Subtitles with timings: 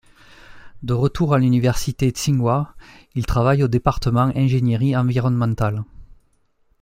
[0.81, 2.73] De retour à l'université Tsinghua,
[3.13, 5.83] il travaille au département ingénierie environnementale.